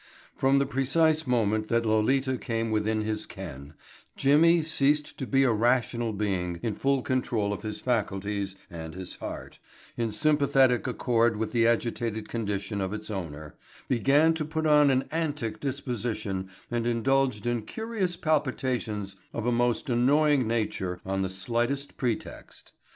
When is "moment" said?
1.27-1.67